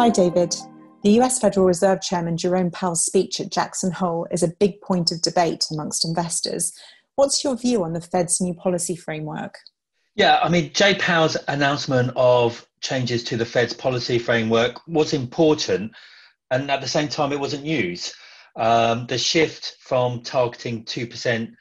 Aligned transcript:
Hi, 0.00 0.08
David. 0.08 0.56
The 1.02 1.20
US 1.20 1.38
Federal 1.38 1.66
Reserve 1.66 2.00
Chairman 2.00 2.38
Jerome 2.38 2.70
Powell's 2.70 3.04
speech 3.04 3.38
at 3.38 3.52
Jackson 3.52 3.92
Hole 3.92 4.26
is 4.30 4.42
a 4.42 4.48
big 4.48 4.80
point 4.80 5.12
of 5.12 5.20
debate 5.20 5.66
amongst 5.70 6.06
investors. 6.06 6.72
What's 7.16 7.44
your 7.44 7.54
view 7.54 7.84
on 7.84 7.92
the 7.92 8.00
Fed's 8.00 8.40
new 8.40 8.54
policy 8.54 8.96
framework? 8.96 9.58
Yeah, 10.14 10.40
I 10.42 10.48
mean, 10.48 10.72
Jay 10.72 10.94
Powell's 10.94 11.36
announcement 11.48 12.12
of 12.16 12.66
changes 12.80 13.22
to 13.24 13.36
the 13.36 13.44
Fed's 13.44 13.74
policy 13.74 14.18
framework 14.18 14.80
was 14.88 15.12
important, 15.12 15.92
and 16.50 16.70
at 16.70 16.80
the 16.80 16.88
same 16.88 17.08
time, 17.08 17.30
it 17.30 17.38
wasn't 17.38 17.64
news. 17.64 18.14
Um, 18.56 19.06
the 19.06 19.18
shift 19.18 19.76
from 19.80 20.22
targeting 20.22 20.86
2% 20.86 21.52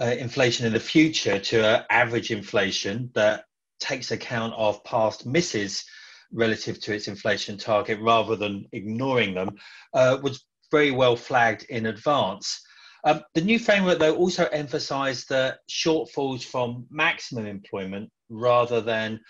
uh, 0.00 0.04
inflation 0.04 0.66
in 0.66 0.72
the 0.72 0.78
future 0.78 1.40
to 1.40 1.66
uh, 1.66 1.82
average 1.90 2.30
inflation 2.30 3.10
that 3.16 3.46
takes 3.80 4.12
account 4.12 4.54
of 4.56 4.84
past 4.84 5.26
misses 5.26 5.84
relative 6.32 6.80
to 6.80 6.94
its 6.94 7.08
inflation 7.08 7.56
target 7.56 7.98
rather 8.00 8.36
than 8.36 8.66
ignoring 8.72 9.34
them 9.34 9.50
uh, 9.94 10.18
was 10.22 10.44
very 10.70 10.90
well 10.90 11.16
flagged 11.16 11.64
in 11.68 11.86
advance. 11.86 12.60
Um, 13.04 13.22
the 13.34 13.40
new 13.40 13.58
framework, 13.58 13.98
though, 13.98 14.16
also 14.16 14.46
emphasised 14.46 15.28
the 15.28 15.58
shortfalls 15.70 16.44
from 16.44 16.86
maximum 16.90 17.46
employment 17.46 18.10
rather 18.28 18.80
than 18.80 19.20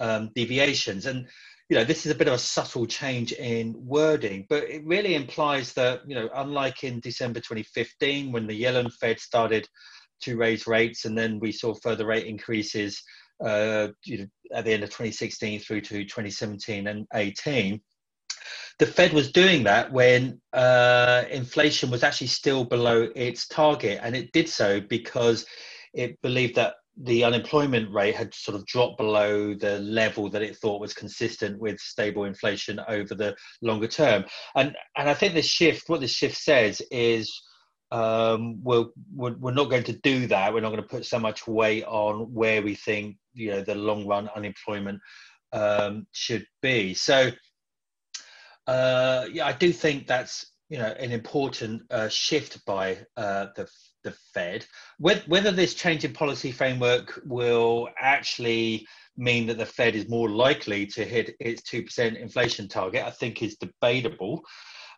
um, 0.00 0.30
deviations. 0.34 1.06
And 1.06 1.26
you 1.68 1.76
know, 1.76 1.84
this 1.84 2.06
is 2.06 2.12
a 2.12 2.14
bit 2.14 2.28
of 2.28 2.34
a 2.34 2.38
subtle 2.38 2.86
change 2.86 3.32
in 3.32 3.74
wording, 3.76 4.46
but 4.48 4.62
it 4.64 4.84
really 4.84 5.16
implies 5.16 5.72
that 5.72 6.02
you 6.06 6.14
know, 6.14 6.30
unlike 6.34 6.84
in 6.84 7.00
December 7.00 7.40
2015 7.40 8.30
when 8.30 8.46
the 8.46 8.62
Yellen 8.62 8.92
Fed 8.92 9.18
started 9.18 9.68
to 10.20 10.36
raise 10.36 10.68
rates, 10.68 11.04
and 11.04 11.18
then 11.18 11.40
we 11.40 11.50
saw 11.50 11.74
further 11.74 12.06
rate 12.06 12.26
increases 12.26 13.02
uh, 13.44 13.88
at 14.54 14.64
the 14.64 14.72
end 14.72 14.82
of 14.82 14.90
2016 14.90 15.60
through 15.60 15.80
to 15.80 16.04
2017 16.04 16.86
and 16.86 17.06
18 17.14 17.80
the 18.78 18.86
Fed 18.86 19.12
was 19.12 19.32
doing 19.32 19.64
that 19.64 19.90
when 19.90 20.40
uh, 20.52 21.24
inflation 21.30 21.90
was 21.90 22.02
actually 22.02 22.26
still 22.26 22.64
below 22.64 23.08
its 23.16 23.48
target, 23.48 24.00
and 24.02 24.14
it 24.14 24.32
did 24.32 24.48
so 24.48 24.80
because 24.80 25.46
it 25.94 26.20
believed 26.20 26.56
that 26.56 26.74
the 27.02 27.24
unemployment 27.24 27.90
rate 27.92 28.14
had 28.14 28.34
sort 28.34 28.54
of 28.54 28.66
dropped 28.66 28.98
below 28.98 29.54
the 29.54 29.78
level 29.80 30.30
that 30.30 30.42
it 30.42 30.56
thought 30.56 30.80
was 30.80 30.94
consistent 30.94 31.58
with 31.58 31.78
stable 31.78 32.24
inflation 32.24 32.80
over 32.88 33.14
the 33.14 33.34
longer 33.62 33.88
term. 33.88 34.24
And 34.54 34.74
and 34.96 35.08
I 35.08 35.14
think 35.14 35.34
this 35.34 35.46
shift, 35.46 35.88
what 35.88 36.00
this 36.00 36.12
shift 36.12 36.36
says 36.36 36.82
is 36.90 37.42
um, 37.90 38.62
we're, 38.62 38.86
we're, 39.14 39.52
not 39.52 39.70
going 39.70 39.84
to 39.84 39.92
do 39.92 40.26
that. 40.26 40.52
We're 40.52 40.60
not 40.60 40.70
going 40.70 40.82
to 40.82 40.88
put 40.88 41.06
so 41.06 41.18
much 41.18 41.46
weight 41.46 41.84
on 41.84 42.32
where 42.34 42.62
we 42.62 42.74
think 42.74 43.16
you 43.34 43.50
know 43.50 43.60
the 43.60 43.74
long 43.74 44.06
run 44.06 44.28
unemployment 44.34 45.00
um, 45.52 46.06
should 46.12 46.46
be. 46.62 46.94
So 46.94 47.30
uh, 48.66 49.26
yeah, 49.32 49.46
I 49.46 49.52
do 49.52 49.72
think 49.72 50.06
that's 50.06 50.46
you 50.68 50.78
know 50.78 50.92
an 50.98 51.12
important 51.12 51.82
uh, 51.90 52.08
shift 52.08 52.64
by 52.66 52.98
uh, 53.16 53.48
the 53.54 53.68
the 54.02 54.12
Fed. 54.34 54.66
Whether 54.98 55.50
this 55.50 55.74
change 55.74 56.04
in 56.04 56.12
policy 56.12 56.52
framework 56.52 57.20
will 57.24 57.88
actually 57.98 58.86
mean 59.16 59.46
that 59.46 59.58
the 59.58 59.66
Fed 59.66 59.96
is 59.96 60.08
more 60.08 60.28
likely 60.28 60.86
to 60.86 61.04
hit 61.04 61.34
its 61.40 61.62
two 61.62 61.84
percent 61.84 62.16
inflation 62.16 62.68
target, 62.68 63.04
I 63.04 63.10
think 63.10 63.42
is 63.42 63.56
debatable. 63.56 64.42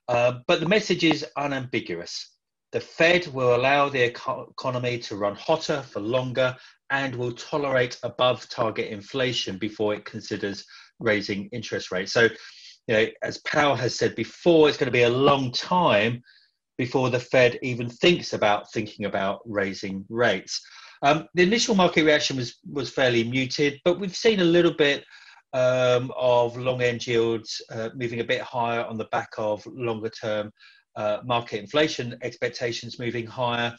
Uh, 0.08 0.38
but 0.46 0.60
the 0.60 0.68
message 0.68 1.04
is 1.04 1.26
unambiguous. 1.36 2.37
The 2.72 2.80
Fed 2.80 3.26
will 3.28 3.56
allow 3.56 3.88
the 3.88 4.02
economy 4.02 4.98
to 4.98 5.16
run 5.16 5.34
hotter 5.36 5.82
for 5.82 6.00
longer 6.00 6.54
and 6.90 7.14
will 7.14 7.32
tolerate 7.32 7.98
above 8.02 8.48
target 8.48 8.88
inflation 8.88 9.58
before 9.58 9.94
it 9.94 10.04
considers 10.04 10.64
raising 10.98 11.48
interest 11.52 11.90
rates. 11.90 12.12
So 12.12 12.28
you 12.86 12.94
know, 12.94 13.06
as 13.22 13.38
Powell 13.38 13.76
has 13.76 13.94
said 13.94 14.14
before, 14.14 14.68
it's 14.68 14.78
going 14.78 14.86
to 14.86 14.92
be 14.92 15.02
a 15.02 15.10
long 15.10 15.52
time 15.52 16.22
before 16.78 17.10
the 17.10 17.20
Fed 17.20 17.58
even 17.62 17.88
thinks 17.88 18.32
about 18.32 18.72
thinking 18.72 19.04
about 19.04 19.40
raising 19.44 20.04
rates. 20.08 20.60
Um, 21.02 21.26
the 21.34 21.42
initial 21.42 21.74
market 21.74 22.04
reaction 22.04 22.36
was 22.36 22.58
was 22.70 22.90
fairly 22.90 23.24
muted, 23.24 23.80
but 23.84 24.00
we've 24.00 24.16
seen 24.16 24.40
a 24.40 24.44
little 24.44 24.74
bit 24.74 25.04
um, 25.52 26.10
of 26.16 26.56
long 26.56 26.82
end 26.82 27.06
yields 27.06 27.62
uh, 27.70 27.90
moving 27.94 28.20
a 28.20 28.24
bit 28.24 28.40
higher 28.40 28.84
on 28.84 28.98
the 28.98 29.06
back 29.06 29.30
of 29.38 29.64
longer 29.66 30.10
term 30.10 30.50
uh, 30.98 31.20
market 31.24 31.60
inflation 31.60 32.18
expectations 32.22 32.98
moving 32.98 33.24
higher. 33.24 33.74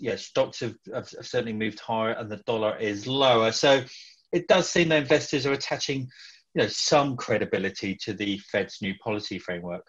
Yeah, 0.00 0.16
stocks 0.16 0.60
have, 0.60 0.74
have, 0.92 1.08
have 1.10 1.26
certainly 1.26 1.52
moved 1.52 1.78
higher, 1.78 2.10
and 2.10 2.28
the 2.28 2.38
dollar 2.38 2.76
is 2.76 3.06
lower. 3.06 3.52
So 3.52 3.84
it 4.32 4.48
does 4.48 4.68
seem 4.68 4.88
that 4.88 5.02
investors 5.02 5.46
are 5.46 5.52
attaching 5.52 6.08
you 6.54 6.62
know, 6.62 6.68
some 6.68 7.16
credibility 7.16 7.94
to 8.02 8.12
the 8.12 8.38
Fed's 8.50 8.82
new 8.82 8.94
policy 8.96 9.38
framework. 9.38 9.86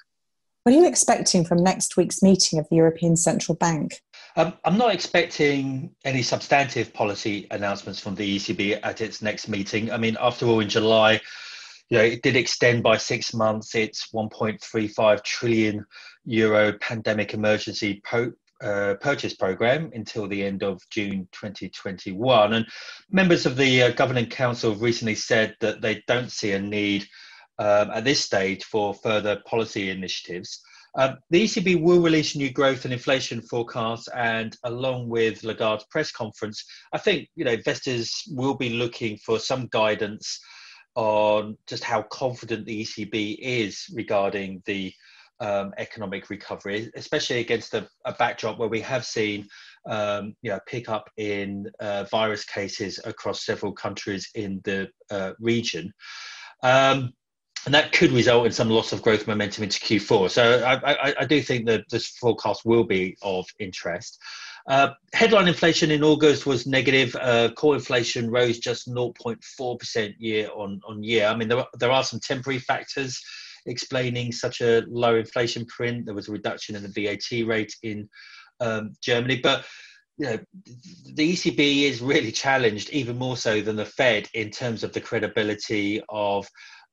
What 0.63 0.75
are 0.75 0.77
you 0.77 0.87
expecting 0.87 1.45
from 1.45 1.63
next 1.63 1.97
week's 1.97 2.21
meeting 2.21 2.59
of 2.59 2.67
the 2.69 2.75
European 2.75 3.15
Central 3.15 3.55
Bank? 3.55 4.01
Um, 4.35 4.53
I'm 4.63 4.77
not 4.77 4.93
expecting 4.93 5.95
any 6.05 6.21
substantive 6.21 6.93
policy 6.93 7.47
announcements 7.49 7.99
from 7.99 8.13
the 8.13 8.35
ECB 8.35 8.79
at 8.83 9.01
its 9.01 9.23
next 9.23 9.47
meeting. 9.47 9.91
I 9.91 9.97
mean, 9.97 10.15
after 10.19 10.45
all, 10.45 10.59
in 10.59 10.69
July, 10.69 11.21
you 11.89 11.97
know, 11.97 12.03
it 12.03 12.21
did 12.21 12.35
extend 12.35 12.83
by 12.83 12.97
six 12.97 13.33
months 13.33 13.75
its 13.75 14.11
1.35 14.13 15.23
trillion 15.23 15.85
euro 16.25 16.73
pandemic 16.79 17.33
emergency 17.33 18.01
uh, 18.61 18.95
purchase 18.99 19.35
program 19.35 19.89
until 19.93 20.27
the 20.27 20.43
end 20.43 20.63
of 20.63 20.81
June 20.89 21.27
2021. 21.31 22.53
And 22.53 22.65
members 23.09 23.45
of 23.45 23.55
the 23.55 23.83
uh, 23.83 23.91
Governing 23.91 24.25
Council 24.25 24.71
have 24.71 24.81
recently 24.81 25.15
said 25.15 25.55
that 25.61 25.81
they 25.81 26.03
don't 26.07 26.31
see 26.31 26.51
a 26.51 26.59
need 26.59 27.05
um, 27.59 27.91
at 27.91 28.03
this 28.03 28.23
stage 28.23 28.63
for 28.65 28.93
further 28.93 29.41
policy 29.45 29.89
initiatives. 29.89 30.61
Um, 30.97 31.17
the 31.29 31.43
ECB 31.43 31.81
will 31.81 32.01
release 32.01 32.35
new 32.35 32.49
growth 32.51 32.85
and 32.85 32.93
inflation 32.93 33.41
forecasts, 33.41 34.07
and 34.15 34.57
along 34.63 35.09
with 35.09 35.43
Lagarde's 35.43 35.85
press 35.91 36.11
conference, 36.11 36.65
I 36.91 36.97
think 36.97 37.29
you 37.35 37.45
know 37.45 37.51
investors 37.51 38.23
will 38.31 38.55
be 38.55 38.69
looking 38.69 39.17
for 39.17 39.37
some 39.37 39.67
guidance 39.67 40.39
on 40.97 41.55
just 41.67 41.83
how 41.83 42.01
confident 42.01 42.65
the 42.65 42.81
ECB 42.81 43.37
is 43.39 43.85
regarding 43.93 44.63
the 44.65 44.91
um, 45.39 45.71
economic 45.77 46.31
recovery, 46.31 46.89
especially 46.95 47.39
against 47.39 47.75
a, 47.75 47.87
a, 48.05 48.13
backdrop 48.13 48.57
where 48.57 48.67
we 48.67 48.81
have 48.81 49.05
seen 49.05 49.47
um, 49.85 50.33
you 50.41 50.49
know, 50.49 50.59
pick 50.65 50.89
up 50.89 51.07
in 51.17 51.69
uh, 51.79 52.05
virus 52.05 52.43
cases 52.43 52.99
across 53.05 53.45
several 53.45 53.71
countries 53.71 54.27
in 54.33 54.59
the 54.63 54.89
uh, 55.11 55.33
region. 55.39 55.93
Um, 56.63 57.13
and 57.65 57.73
that 57.75 57.91
could 57.91 58.11
result 58.11 58.47
in 58.47 58.51
some 58.51 58.71
loss 58.71 58.91
of 58.91 59.03
growth 59.03 59.27
momentum 59.27 59.65
into 59.65 59.79
Q4. 59.79 60.31
So 60.31 60.63
I, 60.65 60.93
I, 60.93 61.13
I 61.19 61.25
do 61.25 61.39
think 61.41 61.67
that 61.67 61.83
this 61.91 62.07
forecast 62.17 62.65
will 62.65 62.85
be 62.85 63.15
of 63.21 63.45
interest. 63.59 64.17
Uh, 64.67 64.89
headline 65.13 65.47
inflation 65.47 65.91
in 65.91 66.03
August 66.03 66.45
was 66.45 66.67
negative. 66.67 67.15
Uh, 67.21 67.49
core 67.51 67.75
inflation 67.75 68.29
rose 68.29 68.59
just 68.59 68.89
0.4% 68.89 70.15
year 70.19 70.49
on, 70.53 70.81
on 70.85 71.01
year. 71.01 71.27
I 71.27 71.35
mean, 71.35 71.47
there, 71.47 71.65
there 71.79 71.91
are 71.91 72.03
some 72.03 72.19
temporary 72.19 72.59
factors 72.59 73.21
explaining 73.65 74.31
such 74.31 74.61
a 74.61 74.83
low 74.87 75.15
inflation 75.15 75.65
print. 75.65 76.05
There 76.05 76.15
was 76.15 76.27
a 76.27 76.33
reduction 76.33 76.75
in 76.75 76.83
the 76.83 76.89
VAT 76.89 77.47
rate 77.47 77.73
in 77.83 78.09
um, 78.59 78.93
Germany, 79.01 79.39
but 79.41 79.65
you 80.17 80.25
know, 80.25 80.39
the 81.13 81.33
ECB 81.33 81.83
is 81.83 82.01
really 82.01 82.31
challenged 82.31 82.89
even 82.89 83.17
more 83.17 83.37
so 83.37 83.61
than 83.61 83.75
the 83.75 83.85
Fed 83.85 84.27
in 84.33 84.49
terms 84.49 84.83
of 84.83 84.91
the 84.91 85.01
credibility 85.01 86.01
of 86.09 86.47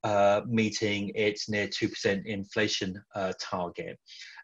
uh, 0.04 0.42
meeting 0.46 1.10
its 1.14 1.48
near 1.48 1.66
2% 1.66 2.26
inflation 2.26 3.02
uh, 3.14 3.32
target. 3.40 3.98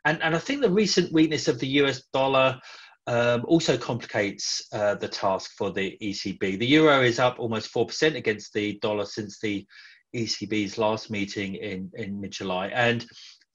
And, 0.07 0.23
and 0.23 0.35
I 0.35 0.39
think 0.39 0.63
the 0.63 0.71
recent 0.71 1.13
weakness 1.13 1.47
of 1.47 1.59
the 1.59 1.69
US 1.83 2.03
dollar 2.15 2.59
um, 3.07 3.45
also 3.47 3.77
complicates 3.77 4.63
uh, 4.73 4.95
the 4.95 5.09
task 5.09 5.53
for 5.57 5.71
the 5.71 5.97
ECB. 6.03 6.59
The 6.59 6.67
euro 6.67 7.03
is 7.03 7.19
up 7.19 7.39
almost 7.39 7.73
4% 7.73 8.15
against 8.15 8.53
the 8.53 8.79
dollar 8.81 9.05
since 9.05 9.41
the 9.41 9.67
ECB's 10.15 10.79
last 10.79 11.11
meeting 11.11 11.55
in, 11.55 11.91
in 11.95 12.21
mid 12.21 12.33
July. 12.33 12.69
And 12.69 13.05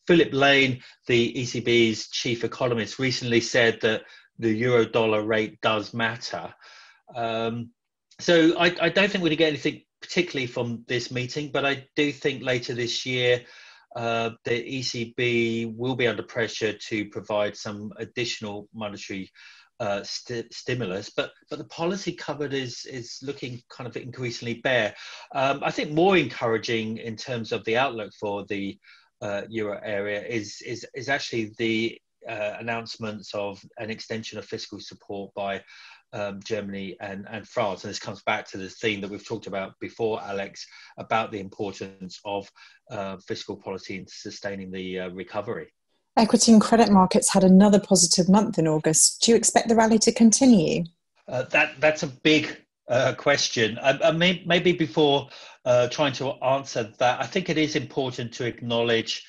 Philip 0.07 0.33
Lane, 0.33 0.81
the 1.07 1.33
ECB's 1.33 2.09
chief 2.09 2.43
economist, 2.43 2.99
recently 2.99 3.41
said 3.41 3.79
that 3.81 4.03
the 4.39 4.51
euro 4.51 4.85
dollar 4.85 5.23
rate 5.23 5.59
does 5.61 5.93
matter. 5.93 6.53
Um, 7.15 7.71
so 8.19 8.57
I, 8.57 8.75
I, 8.81 8.89
don't 8.89 9.11
think 9.11 9.23
we're 9.23 9.29
going 9.29 9.31
to 9.31 9.35
get 9.35 9.49
anything 9.49 9.81
particularly 10.01 10.47
from 10.47 10.83
this 10.87 11.11
meeting, 11.11 11.51
but 11.51 11.65
I 11.65 11.87
do 11.95 12.11
think 12.11 12.43
later 12.43 12.73
this 12.73 13.05
year 13.05 13.41
uh, 13.95 14.31
the 14.43 14.79
ECB 14.79 15.75
will 15.75 15.95
be 15.95 16.07
under 16.07 16.23
pressure 16.23 16.73
to 16.73 17.05
provide 17.05 17.55
some 17.55 17.93
additional 17.97 18.67
monetary 18.73 19.31
uh, 19.79 20.03
st- 20.03 20.53
stimulus, 20.53 21.09
but 21.09 21.31
but 21.49 21.59
the 21.59 21.65
policy 21.65 22.13
cupboard 22.13 22.53
is 22.53 22.85
is 22.85 23.19
looking 23.21 23.61
kind 23.69 23.87
of 23.87 23.97
increasingly 23.97 24.55
bare. 24.55 24.95
Um, 25.33 25.61
I 25.63 25.71
think 25.71 25.91
more 25.91 26.17
encouraging 26.17 26.97
in 26.97 27.15
terms 27.15 27.51
of 27.51 27.63
the 27.65 27.77
outlook 27.77 28.13
for 28.19 28.45
the 28.45 28.77
uh, 29.21 29.43
euro 29.49 29.79
area 29.83 30.23
is 30.23 30.61
is 30.65 30.85
is 30.93 31.09
actually 31.09 31.53
the 31.57 31.99
uh, 32.27 32.55
announcements 32.59 33.33
of 33.33 33.63
an 33.77 33.89
extension 33.89 34.37
of 34.39 34.45
fiscal 34.45 34.79
support 34.79 35.33
by 35.35 35.61
um, 36.15 36.39
Germany 36.43 36.95
and, 37.01 37.27
and 37.29 37.47
France. 37.47 37.83
And 37.83 37.89
this 37.89 37.99
comes 37.99 38.23
back 38.23 38.47
to 38.49 38.57
the 38.57 38.69
theme 38.69 39.01
that 39.01 39.09
we've 39.09 39.27
talked 39.27 39.47
about 39.47 39.73
before, 39.79 40.21
Alex, 40.23 40.65
about 40.97 41.31
the 41.31 41.39
importance 41.39 42.19
of 42.25 42.49
uh, 42.89 43.17
fiscal 43.17 43.57
policy 43.57 43.97
in 43.97 44.07
sustaining 44.07 44.71
the 44.71 44.99
uh, 45.01 45.09
recovery. 45.09 45.67
Equity 46.17 46.53
and 46.53 46.61
credit 46.61 46.89
markets 46.89 47.33
had 47.33 47.43
another 47.43 47.79
positive 47.79 48.29
month 48.29 48.57
in 48.57 48.67
August. 48.67 49.21
Do 49.21 49.31
you 49.31 49.37
expect 49.37 49.67
the 49.67 49.75
rally 49.75 49.99
to 49.99 50.13
continue? 50.13 50.85
Uh, 51.27 51.43
that 51.43 51.73
that's 51.81 52.03
a 52.03 52.07
big 52.07 52.55
uh, 52.87 53.13
question. 53.17 53.77
I, 53.79 53.99
I 54.01 54.11
maybe 54.11 54.71
before 54.71 55.27
uh, 55.65 55.89
trying 55.89 56.13
to 56.13 56.31
answer 56.43 56.93
that, 56.99 57.21
I 57.21 57.25
think 57.25 57.49
it 57.49 57.57
is 57.57 57.75
important 57.75 58.31
to 58.35 58.45
acknowledge 58.45 59.25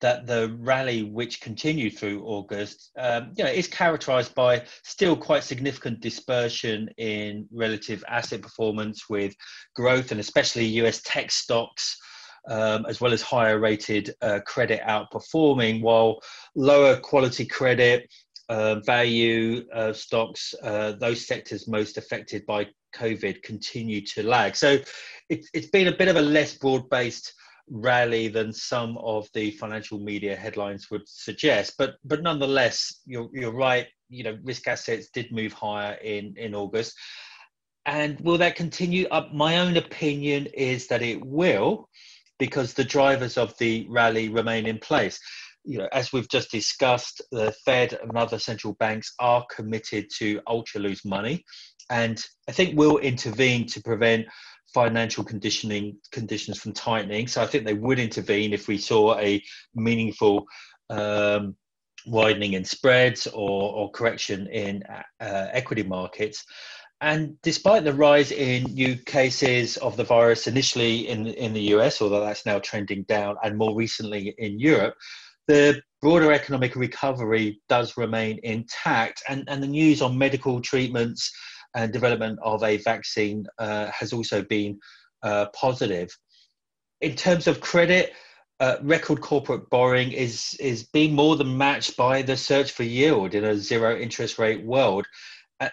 that 0.00 0.26
the 0.26 0.56
rally, 0.60 1.02
which 1.02 1.40
continued 1.40 1.98
through 1.98 2.24
August, 2.24 2.90
um, 2.98 3.32
you 3.36 3.44
know, 3.44 3.50
is 3.50 3.66
characterised 3.66 4.34
by 4.34 4.64
still 4.82 5.16
quite 5.16 5.44
significant 5.44 6.00
dispersion 6.00 6.88
in 6.98 7.46
relative 7.52 8.02
asset 8.08 8.42
performance, 8.42 9.08
with 9.08 9.34
growth 9.74 10.10
and 10.10 10.20
especially 10.20 10.64
US 10.64 11.00
tech 11.04 11.30
stocks. 11.30 11.96
Um, 12.48 12.86
as 12.88 13.02
well 13.02 13.12
as 13.12 13.20
higher 13.20 13.58
rated 13.58 14.14
uh, 14.22 14.40
credit 14.46 14.80
outperforming, 14.88 15.82
while 15.82 16.20
lower 16.56 16.96
quality 16.96 17.44
credit, 17.44 18.08
uh, 18.48 18.76
value 18.80 19.66
uh, 19.74 19.92
stocks, 19.92 20.54
those 20.62 21.26
sectors 21.26 21.68
most 21.68 21.98
affected 21.98 22.46
by 22.46 22.66
COVID 22.94 23.42
continue 23.42 24.00
to 24.06 24.22
lag. 24.22 24.56
So 24.56 24.78
it, 25.28 25.46
it's 25.52 25.68
been 25.68 25.88
a 25.88 25.96
bit 25.96 26.08
of 26.08 26.16
a 26.16 26.20
less 26.22 26.54
broad 26.54 26.88
based 26.88 27.32
rally 27.70 28.28
than 28.28 28.52
some 28.52 28.98
of 28.98 29.28
the 29.32 29.52
financial 29.52 29.98
media 29.98 30.36
headlines 30.36 30.90
would 30.90 31.02
suggest. 31.06 31.74
But 31.78 31.94
but 32.04 32.22
nonetheless, 32.22 33.00
you're 33.06 33.28
you're 33.32 33.54
right. 33.54 33.86
You 34.08 34.24
know, 34.24 34.38
risk 34.42 34.66
assets 34.68 35.08
did 35.12 35.32
move 35.32 35.52
higher 35.52 35.94
in 35.94 36.34
in 36.36 36.54
August, 36.54 36.94
and 37.86 38.20
will 38.20 38.38
that 38.38 38.56
continue? 38.56 39.06
Uh, 39.10 39.28
my 39.32 39.58
own 39.58 39.76
opinion 39.76 40.46
is 40.46 40.88
that 40.88 41.02
it 41.02 41.24
will, 41.24 41.88
because 42.38 42.74
the 42.74 42.84
drivers 42.84 43.38
of 43.38 43.56
the 43.58 43.86
rally 43.88 44.28
remain 44.28 44.66
in 44.66 44.78
place. 44.78 45.18
You 45.64 45.78
know, 45.78 45.88
as 45.92 46.12
we've 46.12 46.28
just 46.28 46.50
discussed, 46.50 47.22
the 47.30 47.52
Fed 47.64 47.98
and 48.02 48.16
other 48.16 48.38
central 48.38 48.74
banks 48.80 49.12
are 49.20 49.44
committed 49.54 50.06
to 50.18 50.40
ultra 50.46 50.80
loose 50.80 51.04
money, 51.04 51.44
and 51.90 52.20
I 52.48 52.52
think 52.52 52.76
will 52.76 52.98
intervene 52.98 53.66
to 53.68 53.82
prevent 53.82 54.26
financial 54.74 55.24
conditioning 55.24 55.96
conditions 56.12 56.58
from 56.58 56.72
tightening. 56.72 57.26
So 57.26 57.42
I 57.42 57.46
think 57.46 57.64
they 57.64 57.74
would 57.74 57.98
intervene 57.98 58.52
if 58.52 58.68
we 58.68 58.78
saw 58.78 59.18
a 59.18 59.42
meaningful 59.74 60.44
um, 60.88 61.56
widening 62.06 62.54
in 62.54 62.64
spreads 62.64 63.26
or, 63.26 63.72
or 63.74 63.90
correction 63.90 64.46
in 64.48 64.82
uh, 64.84 65.02
equity 65.52 65.82
markets. 65.82 66.44
And 67.02 67.40
despite 67.42 67.84
the 67.84 67.94
rise 67.94 68.30
in 68.30 68.64
new 68.64 68.94
cases 68.94 69.78
of 69.78 69.96
the 69.96 70.04
virus 70.04 70.46
initially 70.46 71.08
in 71.08 71.26
in 71.28 71.54
the 71.54 71.72
US, 71.74 72.02
although 72.02 72.20
that's 72.20 72.44
now 72.44 72.58
trending 72.58 73.04
down, 73.04 73.36
and 73.42 73.56
more 73.56 73.74
recently 73.74 74.34
in 74.36 74.58
Europe, 74.60 74.94
the 75.48 75.80
broader 76.02 76.30
economic 76.30 76.76
recovery 76.76 77.60
does 77.68 77.96
remain 77.96 78.38
intact. 78.42 79.22
And, 79.28 79.44
and 79.48 79.62
the 79.62 79.66
news 79.66 80.02
on 80.02 80.16
medical 80.16 80.60
treatments 80.60 81.32
and 81.74 81.92
development 81.92 82.38
of 82.42 82.62
a 82.62 82.78
vaccine 82.78 83.46
uh, 83.58 83.90
has 83.90 84.12
also 84.12 84.42
been 84.42 84.78
uh, 85.22 85.46
positive. 85.54 86.16
In 87.00 87.16
terms 87.16 87.46
of 87.46 87.60
credit, 87.60 88.12
uh, 88.60 88.76
record 88.82 89.20
corporate 89.22 89.70
borrowing 89.70 90.12
is 90.12 90.54
is 90.60 90.84
being 90.84 91.14
more 91.14 91.36
than 91.36 91.56
matched 91.56 91.96
by 91.96 92.20
the 92.20 92.36
search 92.36 92.72
for 92.72 92.82
yield 92.82 93.34
in 93.34 93.44
a 93.44 93.56
zero 93.56 93.98
interest 93.98 94.38
rate 94.38 94.62
world, 94.64 95.06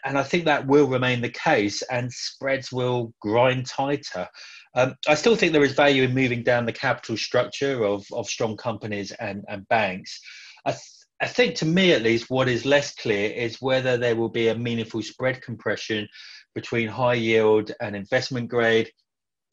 and 0.06 0.18
I 0.18 0.24
think 0.24 0.46
that 0.46 0.68
will 0.68 0.88
remain 0.88 1.22
the 1.22 1.30
case, 1.30 1.82
and 1.84 2.12
spreads 2.12 2.72
will 2.72 3.14
grind 3.22 3.66
tighter. 3.66 4.28
Um, 4.76 4.96
I 5.08 5.16
still 5.16 5.36
think 5.36 5.54
there 5.54 5.64
is 5.64 5.74
value 5.74 6.04
in 6.04 6.14
moving 6.14 6.44
down 6.44 6.66
the 6.66 6.74
capital 6.74 7.18
structure 7.18 7.84
of, 7.84 8.06
of 8.12 8.28
strong 8.28 8.58
companies 8.58 9.12
and, 9.14 9.44
and 9.48 9.68
banks. 9.70 10.20
I, 10.66 10.76
I 11.22 11.28
think 11.28 11.56
to 11.56 11.66
me 11.66 11.94
at 11.94 12.04
least, 12.04 12.30
what 12.30 12.48
is 12.48 12.66
less 12.66 12.94
clear 12.94 13.32
is 13.32 13.62
whether 13.62 13.98
there 13.98 14.16
will 14.16 14.30
be 14.30 14.50
a 14.50 14.58
meaningful 14.58 15.02
spread 15.02 15.42
compression 15.42 16.08
between 16.54 16.88
high 16.88 17.16
yield 17.16 17.72
and 17.82 17.96
investment 17.96 18.50
grade, 18.50 18.92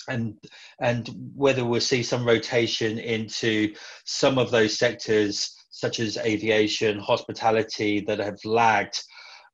and 0.09 0.37
and 0.81 1.09
whether 1.35 1.65
we'll 1.65 1.81
see 1.81 2.03
some 2.03 2.27
rotation 2.27 2.99
into 2.99 3.75
some 4.05 4.39
of 4.39 4.51
those 4.51 4.79
sectors 4.79 5.55
such 5.71 6.01
as 6.01 6.19
aviation, 6.19 6.99
hospitality 6.99 8.01
that 8.01 8.19
have 8.19 8.39
lagged 8.45 9.03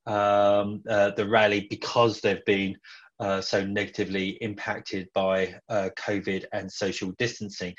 um, 0.06 0.82
uh, 0.88 1.10
the 1.16 1.26
rally 1.28 1.66
because 1.70 2.20
they've 2.20 2.44
been 2.44 2.76
uh, 3.20 3.40
so 3.40 3.64
negatively 3.64 4.30
impacted 4.40 5.08
by 5.14 5.54
uh, 5.68 5.90
COVID 5.98 6.44
and 6.52 6.70
social 6.70 7.12
distancing 7.18 7.74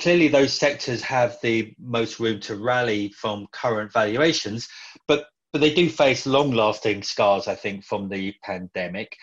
clearly 0.00 0.28
those 0.28 0.52
sectors 0.52 1.02
have 1.02 1.36
the 1.42 1.74
most 1.78 2.18
room 2.18 2.40
to 2.40 2.56
rally 2.56 3.10
from 3.10 3.46
current 3.52 3.92
valuations, 3.92 4.68
but 5.06 5.26
but 5.52 5.60
they 5.60 5.74
do 5.74 5.90
face 5.90 6.26
long-lasting 6.26 7.02
scars, 7.02 7.48
I 7.48 7.56
think, 7.56 7.84
from 7.84 8.08
the 8.08 8.32
pandemic, 8.44 9.16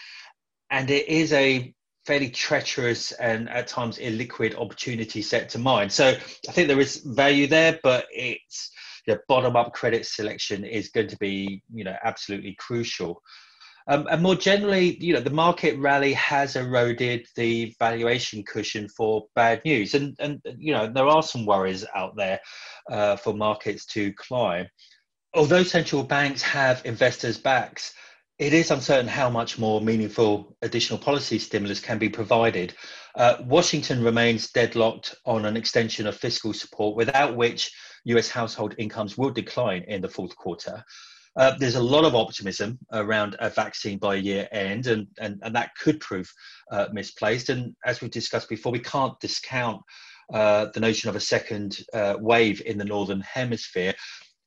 and 0.70 0.90
it 0.92 1.08
is 1.08 1.32
a 1.32 1.74
fairly 2.06 2.30
treacherous 2.30 3.14
and 3.14 3.50
at 3.50 3.68
times 3.68 3.98
illiquid 3.98 4.60
opportunity 4.60 5.22
set 5.22 5.50
to 5.50 5.58
mine. 5.58 5.90
So 5.90 6.10
I 6.10 6.52
think 6.52 6.68
there 6.68 6.80
is 6.80 6.98
value 6.98 7.48
there, 7.48 7.80
but 7.82 8.08
it's 8.12 8.72
know, 9.08 9.20
bottom-up 9.28 9.74
credit 9.74 10.06
selection 10.06 10.64
is 10.64 10.90
going 10.90 11.08
to 11.08 11.18
be 11.18 11.64
you 11.74 11.84
know 11.84 11.96
absolutely 12.04 12.56
crucial. 12.60 13.22
Um, 13.90 14.06
and 14.12 14.22
more 14.22 14.36
generally, 14.36 14.98
you 15.00 15.14
know, 15.14 15.22
the 15.22 15.30
market 15.30 15.78
rally 15.80 16.14
has 16.14 16.56
eroded 16.56 17.26
the 17.36 17.74
valuation 17.80 18.44
cushion 18.44 18.90
for 18.90 19.28
bad 19.34 19.62
news, 19.64 19.94
and 19.94 20.16
and 20.20 20.42
you 20.58 20.74
know 20.74 20.88
there 20.88 21.08
are 21.08 21.24
some 21.24 21.46
worries 21.46 21.86
out 21.96 22.16
there 22.18 22.40
uh, 22.92 23.16
for 23.16 23.34
markets 23.34 23.86
to 23.88 24.12
climb. 24.14 24.68
Although 25.34 25.64
central 25.64 26.04
banks 26.04 26.42
have 26.42 26.82
investors' 26.86 27.38
backs, 27.38 27.94
it 28.40 28.54
is 28.54 28.72
uncertain 28.72 29.08
how 29.08 29.30
much 29.30 29.58
more 29.58 29.82
meaningful 29.82 30.56
additional 30.62 31.00
policy 31.00 31.40
stimulus 31.40 31.80
can 31.80 31.98
be 31.98 32.10
provided. 32.10 32.74
Uh, 33.16 33.38
Washington 33.46 34.04
remains 34.04 34.52
deadlocked 34.52 35.16
on 35.26 35.46
an 35.46 35.58
extension 35.58 36.08
of 36.08 36.16
fiscal 36.16 36.54
support, 36.54 36.96
without 36.96 37.36
which 37.36 37.72
US 38.04 38.30
household 38.30 38.76
incomes 38.78 39.18
will 39.18 39.32
decline 39.32 39.84
in 39.88 40.02
the 40.02 40.10
fourth 40.10 40.36
quarter. 40.36 40.84
Uh, 41.38 41.56
there's 41.60 41.76
a 41.76 41.82
lot 41.82 42.04
of 42.04 42.16
optimism 42.16 42.80
around 42.94 43.36
a 43.40 43.50
vaccine 43.50 44.00
by 44.00 44.16
year 44.16 44.48
end, 44.52 44.88
and, 44.88 45.08
and, 45.20 45.40
and 45.44 45.56
that 45.56 45.70
could 45.76 46.00
prove 46.00 46.32
uh, 46.72 46.88
misplaced. 46.92 47.50
And 47.50 47.76
as 47.86 48.02
we've 48.02 48.12
discussed 48.12 48.50
before, 48.50 48.72
we 48.72 48.80
can't 48.80 49.20
discount 49.20 49.82
uh, 50.34 50.68
the 50.74 50.80
notion 50.80 51.10
of 51.10 51.16
a 51.16 51.22
second 51.22 51.78
uh, 51.94 52.16
wave 52.20 52.62
in 52.66 52.80
the 52.80 52.86
Northern 52.86 53.22
Hemisphere. 53.22 53.94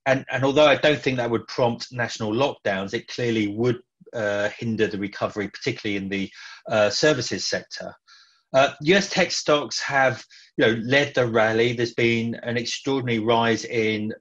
And, 0.07 0.25
and 0.33 0.45
although 0.45 0.67
I 0.67 0.77
don't 0.77 1.01
think 1.01 1.19
that 1.19 1.31
would 1.31 1.47
prompt 1.47 1.93
national 1.93 2.33
lockdowns, 2.33 2.93
it 2.93 3.07
clearly 3.07 3.47
would 3.49 3.79
uh, 4.13 4.49
hinder 4.59 4.89
the 4.89 4.99
recovery, 4.99 5.49
particularly 5.49 5.97
in 5.97 6.09
the 6.09 6.29
uh, 6.69 6.91
services 6.91 7.47
sector. 7.47 7.95
US 8.81 9.09
tech 9.09 9.31
stocks 9.31 9.81
have 9.81 10.25
you 10.57 10.67
know, 10.67 10.83
led 10.85 11.15
the 11.15 11.25
rally. 11.25 11.73
There's 11.73 11.95
been 11.95 12.35
an 12.43 12.57
extraordinary 12.57 13.21
rise 13.21 13.65
in 13.65 14.13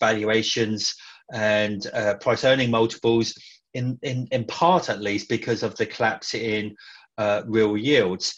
valuations 0.00 0.92
and 1.32 1.86
uh, 1.92 2.14
price 2.14 2.44
earning 2.44 2.70
multiples, 2.70 3.34
in, 3.74 3.98
in, 4.02 4.26
in 4.30 4.44
part 4.44 4.88
at 4.88 5.00
least 5.00 5.28
because 5.28 5.62
of 5.62 5.76
the 5.76 5.86
collapse 5.86 6.34
in 6.34 6.74
uh, 7.18 7.42
real 7.46 7.76
yields. 7.76 8.34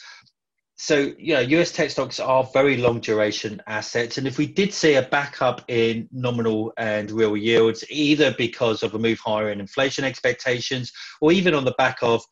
So, 0.76 1.12
yeah, 1.18 1.40
US 1.40 1.73
tech 1.73 1.90
stocks 1.90 2.18
are 2.18 2.49
very 2.54 2.78
long 2.78 3.00
duration 3.00 3.61
assets. 3.66 4.16
And 4.16 4.26
if 4.26 4.38
we 4.38 4.47
did 4.47 4.73
see 4.73 4.94
a 4.94 5.02
backup 5.02 5.62
in 5.68 6.09
nominal 6.11 6.73
and 6.78 7.11
real 7.11 7.37
yields, 7.37 7.85
either 7.90 8.35
because 8.38 8.82
of 8.82 8.94
a 8.94 8.99
move 8.99 9.18
higher 9.18 9.50
in 9.50 9.61
inflation 9.61 10.04
expectations 10.04 10.90
or 11.20 11.32
even 11.32 11.52
on 11.52 11.66
the 11.66 11.75
back 11.76 11.99
of 12.00 12.25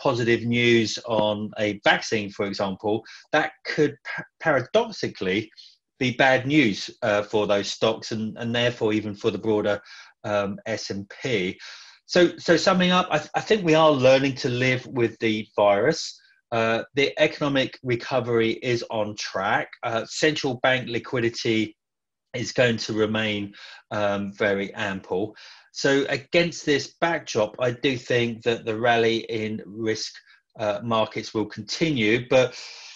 positive 0.00 0.42
news 0.42 0.98
on 1.06 1.52
a 1.60 1.80
vaccine, 1.84 2.28
for 2.28 2.44
example, 2.44 3.04
that 3.30 3.52
could 3.64 3.96
paradoxically 4.40 5.48
be 5.98 6.12
bad 6.12 6.46
news 6.46 6.90
uh, 7.02 7.22
for 7.22 7.46
those 7.46 7.68
stocks 7.68 8.12
and, 8.12 8.36
and 8.38 8.54
therefore 8.54 8.92
even 8.92 9.14
for 9.14 9.30
the 9.30 9.38
broader 9.38 9.80
um, 10.24 10.58
S&P. 10.66 11.58
So, 12.06 12.36
so 12.36 12.56
summing 12.56 12.90
up, 12.90 13.08
I, 13.10 13.18
th- 13.18 13.30
I, 13.34 13.40
think 13.40 13.64
we 13.64 13.74
are 13.74 13.90
learning 13.90 14.34
to 14.36 14.48
live 14.48 14.86
with 14.86 15.18
the 15.20 15.46
virus. 15.56 16.20
Uh, 16.50 16.82
the 16.94 17.12
economic 17.18 17.78
recovery 17.82 18.52
is 18.62 18.84
on 18.90 19.16
track. 19.16 19.68
Uh, 19.82 20.04
central 20.06 20.60
bank 20.62 20.88
liquidity 20.88 21.76
is 22.34 22.52
going 22.52 22.76
to 22.78 22.92
remain 22.92 23.54
um, 23.90 24.32
very 24.34 24.74
ample. 24.74 25.34
So, 25.72 26.04
against 26.10 26.66
this 26.66 26.94
backdrop, 27.00 27.56
I 27.58 27.70
do 27.70 27.96
think 27.96 28.42
that 28.42 28.66
the 28.66 28.78
rally 28.78 29.18
in 29.30 29.62
risk 29.64 30.12
uh, 30.58 30.80
markets 30.82 31.32
will 31.32 31.46
continue, 31.46 32.26
but 32.28 32.54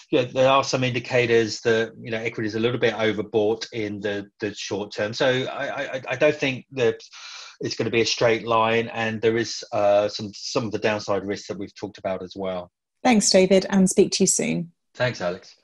you 0.09 0.19
know, 0.19 0.25
there 0.25 0.49
are 0.49 0.63
some 0.63 0.83
indicators 0.83 1.61
that 1.61 1.93
you 1.99 2.11
know 2.11 2.17
equity 2.17 2.47
is 2.47 2.55
a 2.55 2.59
little 2.59 2.79
bit 2.79 2.93
overbought 2.93 3.67
in 3.73 3.99
the 3.99 4.27
the 4.39 4.53
short 4.53 4.93
term. 4.93 5.13
So 5.13 5.27
I, 5.27 5.95
I, 5.95 6.01
I 6.09 6.15
don't 6.15 6.35
think 6.35 6.65
that 6.73 7.01
it's 7.59 7.75
going 7.75 7.85
to 7.85 7.91
be 7.91 8.01
a 8.01 8.05
straight 8.05 8.47
line, 8.47 8.87
and 8.89 9.21
there 9.21 9.37
is 9.37 9.63
uh, 9.71 10.07
some 10.07 10.31
some 10.33 10.65
of 10.65 10.71
the 10.71 10.79
downside 10.79 11.25
risks 11.25 11.47
that 11.47 11.57
we've 11.57 11.75
talked 11.75 11.97
about 11.97 12.23
as 12.23 12.33
well. 12.35 12.71
Thanks, 13.03 13.29
David, 13.29 13.65
and 13.69 13.89
speak 13.89 14.11
to 14.13 14.23
you 14.23 14.27
soon. 14.27 14.71
Thanks, 14.93 15.21
Alex. 15.21 15.55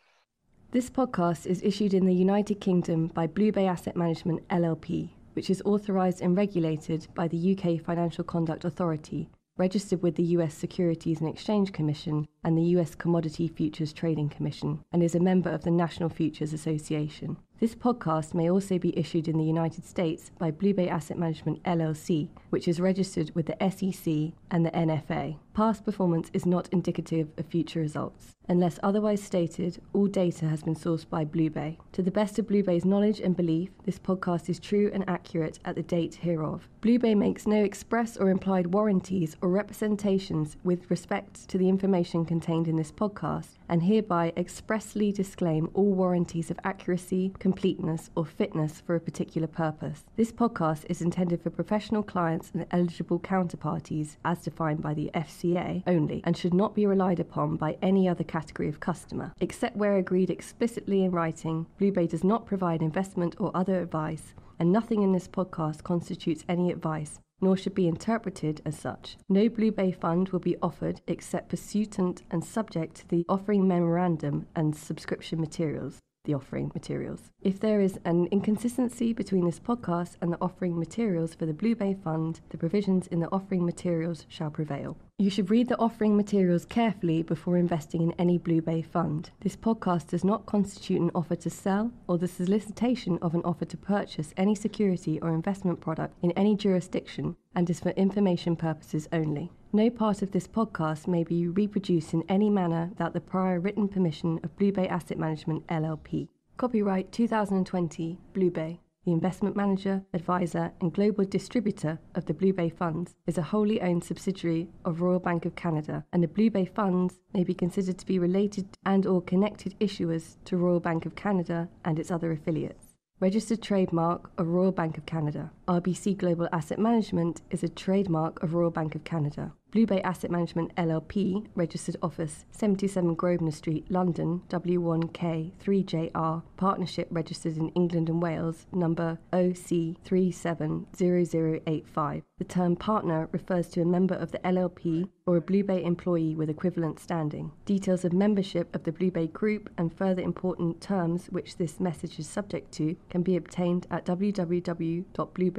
This 0.72 0.90
podcast 0.90 1.46
is 1.46 1.62
issued 1.62 1.94
in 1.94 2.06
the 2.06 2.14
United 2.14 2.60
Kingdom 2.60 3.08
by 3.08 3.28
Blue 3.28 3.52
Bay 3.52 3.68
Asset 3.68 3.96
Management 3.96 4.48
LLP, 4.50 5.12
which 5.34 5.50
is 5.50 5.62
authorised 5.66 6.22
and 6.22 6.36
regulated 6.36 7.08
by 7.14 7.28
the 7.28 7.56
UK 7.56 7.80
Financial 7.80 8.24
Conduct 8.24 8.66
Authority, 8.66 9.30
registered 9.58 10.02
with 10.02 10.16
the 10.16 10.24
US 10.24 10.54
Securities 10.54 11.22
and 11.22 11.30
Exchange 11.30 11.72
Commission 11.72 12.28
and 12.44 12.58
the 12.58 12.78
US 12.78 12.96
Commodity 12.96 13.48
Futures 13.48 13.94
Trading 13.94 14.30
Commission, 14.30 14.84
and 14.92 15.04
is 15.04 15.16
a 15.16 15.20
member 15.20 15.50
of 15.50 15.64
the 15.64 15.72
National 15.72 16.10
Futures 16.10 16.54
Association. 16.54 17.38
This 17.60 17.76
podcast 17.76 18.34
may 18.34 18.50
also 18.50 18.78
be 18.78 18.98
issued 18.98 19.28
in 19.28 19.38
the 19.38 19.44
United 19.44 19.86
States 19.86 20.32
by 20.38 20.52
Blue 20.52 20.74
Bay 20.74 20.90
Asset 20.90 21.18
Management 21.18 21.64
LLC, 21.64 22.28
which 22.50 22.68
is 22.68 22.82
registered 22.82 23.32
with 23.36 23.46
the 23.46 23.70
SEC 23.70 24.34
and 24.52 24.66
the 24.66 24.72
NFA. 24.72 25.38
Past 25.54 25.86
performance 25.86 26.30
is 26.34 26.46
not 26.46 26.68
indicative 26.72 27.30
of 27.38 27.46
future 27.46 27.80
results. 27.80 28.34
Unless 28.50 28.80
otherwise 28.84 29.24
stated, 29.24 29.80
all 29.94 30.08
data 30.08 30.48
has 30.48 30.64
been 30.64 30.76
sourced 30.76 31.08
by 31.08 31.24
Blue 31.24 31.50
Bay. 31.50 31.78
To 31.94 32.02
the 32.02 32.12
best 32.12 32.38
of 32.40 32.48
Blue 32.48 32.64
Bay's 32.64 32.84
knowledge 32.84 33.22
and 33.22 33.38
belief, 33.38 33.70
this 33.86 34.00
podcast 34.00 34.50
is 34.50 34.60
true 34.60 34.92
and 34.94 35.08
accurate 35.08 35.60
at 35.64 35.76
the 35.76 35.84
date 35.84 36.16
hereof. 36.16 36.68
Blue 36.82 37.00
Bay 37.00 37.16
makes 37.16 37.48
no 37.48 37.64
express 37.64 38.18
or 38.18 38.30
implied 38.30 38.74
warranties 38.74 39.38
or 39.42 39.50
representations 39.50 40.58
with 40.64 40.90
respect 40.92 41.48
to 41.48 41.58
the 41.58 41.70
information 41.70 42.26
contained 42.26 42.68
in 42.68 42.76
this 42.76 42.92
podcast 42.92 43.58
and 43.70 43.84
hereby 43.84 44.34
expressly 44.36 45.12
disclaim 45.12 45.70
all 45.74 45.94
warranties 45.94 46.52
of 46.52 46.60
accuracy, 46.66 47.32
completeness, 47.44 48.10
or 48.16 48.26
fitness 48.26 48.80
for 48.80 48.96
a 48.96 49.02
particular 49.02 49.48
purpose. 49.48 50.06
This 50.16 50.32
podcast 50.32 50.86
is 50.88 51.02
intended 51.02 51.42
for 51.42 51.50
professional 51.50 52.02
clients 52.02 52.52
and 52.54 52.66
eligible 52.72 53.20
counterparties 53.20 54.16
as 54.24 54.40
defined 54.40 54.82
by 54.82 54.94
the 54.94 55.12
FCA 55.14 55.84
only 55.86 56.22
and 56.24 56.38
should 56.38 56.54
not 56.54 56.74
be 56.74 56.86
relied 56.86 57.20
upon 57.20 57.58
by 57.58 57.78
any 57.82 58.08
other 58.08 58.24
category 58.24 58.70
of 58.70 58.80
customer. 58.80 59.34
Except 59.42 59.76
where 59.76 59.98
agreed 59.98 60.30
explicitly 60.30 61.04
in 61.04 61.12
writing, 61.12 61.66
Blue 61.78 61.92
Bay 61.92 62.08
does 62.08 62.24
not 62.24 62.46
provide 62.46 62.82
investment 62.82 63.36
or 63.38 63.52
other 63.54 63.82
advice, 63.82 64.34
and 64.58 64.72
nothing 64.72 65.02
in 65.02 65.12
this 65.12 65.28
podcast 65.28 65.84
constitutes 65.84 66.46
any 66.48 66.72
advice 66.72 67.20
nor 67.42 67.58
should 67.58 67.76
be 67.76 67.90
interpreted 67.90 68.62
as 68.64 68.80
such. 68.80 69.18
No 69.28 69.50
Blue 69.50 69.74
Bay 69.74 69.92
fund 69.92 70.30
will 70.30 70.40
be 70.40 70.56
offered 70.62 71.02
except 71.08 71.50
pursuant 71.50 72.24
and 72.32 72.42
subject 72.42 72.96
to 72.96 73.08
the 73.10 73.26
offering 73.28 73.68
memorandum 73.68 74.48
and 74.56 74.74
subscription 74.74 75.42
materials 75.42 76.00
the 76.24 76.34
offering 76.34 76.72
materials. 76.74 77.32
If 77.42 77.60
there 77.60 77.82
is 77.82 78.00
an 78.06 78.28
inconsistency 78.32 79.14
between 79.14 79.46
this 79.46 79.60
podcast 79.60 80.16
and 80.22 80.32
the 80.32 80.42
offering 80.42 80.80
materials 80.80 81.36
for 81.36 81.46
the 81.46 81.54
Blue 81.54 81.76
Bay 81.76 81.94
Fund, 81.94 82.40
the 82.50 82.58
provisions 82.58 83.08
in 83.08 83.20
the 83.20 83.32
offering 83.32 83.66
materials 83.66 84.26
shall 84.30 84.50
prevail. 84.50 84.98
You 85.20 85.30
should 85.30 85.50
read 85.50 85.68
the 85.68 85.78
offering 85.78 86.18
materials 86.18 86.66
carefully 86.66 87.24
before 87.24 87.58
investing 87.58 88.02
in 88.02 88.14
any 88.14 88.38
Blue 88.38 88.62
Bay 88.62 88.82
fund. 88.82 89.32
This 89.42 89.56
podcast 89.56 90.08
does 90.08 90.24
not 90.24 90.46
constitute 90.46 91.02
an 91.02 91.12
offer 91.14 91.36
to 91.36 91.50
sell 91.50 91.92
or 92.08 92.18
the 92.18 92.28
solicitation 92.28 93.20
of 93.22 93.36
an 93.36 93.42
offer 93.44 93.66
to 93.66 93.78
purchase 93.78 94.34
any 94.38 94.56
security 94.56 95.20
or 95.22 95.30
investment 95.30 95.82
product 95.82 96.18
in 96.22 96.32
any 96.32 96.56
jurisdiction 96.56 97.36
and 97.56 97.70
is 97.70 97.80
for 97.80 97.92
information 97.92 98.56
purposes 98.56 99.08
only. 99.12 99.52
No 99.76 99.90
part 99.90 100.22
of 100.22 100.30
this 100.30 100.48
podcast 100.48 101.08
may 101.08 101.24
be 101.24 101.48
reproduced 101.48 102.14
in 102.14 102.24
any 102.30 102.48
manner 102.48 102.90
without 102.92 103.14
the 103.14 103.20
prior 103.20 103.60
written 103.60 103.88
permission 103.88 104.40
of 104.44 104.56
Blue 104.56 104.72
Bay 104.72 104.88
Asset 104.88 105.18
Management 105.18 105.66
LLP. 105.66 106.28
Copyright 106.58 107.12
2020 107.12 108.20
Blue 108.34 108.52
Bay. 108.52 108.80
The 109.04 109.14
investment 109.14 109.56
manager, 109.56 110.04
advisor, 110.14 110.74
and 110.80 110.94
global 110.94 111.26
distributor 111.26 111.98
of 112.14 112.26
the 112.26 112.36
Blue 112.36 112.54
Bay 112.54 112.70
Funds 112.70 113.16
is 113.26 113.40
a 113.40 113.42
wholly 113.42 113.82
owned 113.82 114.04
subsidiary 114.04 114.70
of 114.86 115.02
Royal 115.02 115.20
Bank 115.20 115.44
of 115.44 115.56
Canada, 115.56 116.06
and 116.14 116.22
the 116.22 116.28
Blue 116.28 116.52
Bay 116.52 116.66
Funds 116.66 117.16
may 117.34 117.44
be 117.44 117.56
considered 117.56 117.98
to 117.98 118.06
be 118.06 118.20
related 118.20 118.78
and 118.86 119.08
or 119.08 119.24
connected 119.24 119.74
issuers 119.80 120.36
to 120.46 120.56
Royal 120.56 120.82
Bank 120.82 121.08
of 121.08 121.16
Canada 121.16 121.68
and 121.84 121.98
its 121.98 122.12
other 122.12 122.32
affiliates. 122.32 122.94
Registered 123.20 123.64
trademark 123.64 124.30
of 124.38 124.50
Royal 124.50 124.72
Bank 124.72 125.00
of 125.00 125.08
Canada. 125.08 125.52
RBC 125.68 126.18
Global 126.18 126.48
Asset 126.52 126.78
Management 126.78 127.42
is 127.50 127.64
a 127.64 127.70
trademark 127.70 128.44
of 128.44 128.54
Royal 128.54 128.70
Bank 128.70 128.96
of 128.96 129.06
Canada. 129.06 129.54
Blue 129.72 129.86
Bay 129.88 130.02
Asset 130.04 130.30
Management 130.30 130.76
LLP, 130.76 131.48
registered 131.56 131.96
office 132.04 132.46
77 132.52 133.16
Grosvenor 133.16 133.50
Street, 133.50 133.90
London, 133.90 134.44
W1K3JR, 134.50 136.44
partnership 136.58 137.08
registered 137.10 137.58
in 137.58 137.70
England 137.70 138.08
and 138.08 138.22
Wales, 138.22 138.68
number 138.72 139.18
OC370085. 139.32 142.22
The 142.38 142.44
term 142.44 142.76
partner 142.76 143.28
refers 143.32 143.68
to 143.70 143.82
a 143.82 143.86
member 143.86 144.14
of 144.14 144.32
the 144.32 144.38
LLP 144.40 145.10
or 145.26 145.38
a 145.38 145.42
Blue 145.42 145.64
Bay 145.64 145.84
employee 145.84 146.36
with 146.36 146.52
equivalent 146.52 147.00
standing. 147.00 147.52
Details 147.66 148.06
of 148.06 148.14
membership 148.14 148.76
of 148.76 148.84
the 148.84 148.92
Blue 148.92 149.10
Bay 149.10 149.26
Group 149.26 149.72
and 149.78 149.92
further 149.92 150.22
important 150.22 150.82
terms 150.82 151.32
which 151.32 151.58
this 151.58 151.80
message 151.80 152.20
is 152.20 152.28
subject 152.28 152.72
to 152.74 152.96
can 153.10 153.24
be 153.24 153.36
obtained 153.38 153.88
at 153.90 154.06
www.bluebay.com. 154.06 155.53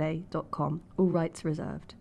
All 0.96 1.06
rights 1.06 1.44
reserved. 1.44 1.94